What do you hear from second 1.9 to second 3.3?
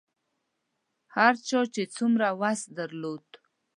څومره وس درلود.